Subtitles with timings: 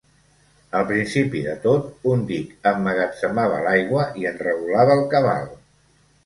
[0.77, 5.47] Al principi de tot, un dic emmagatzemava l'aigua i en regulava el cabal.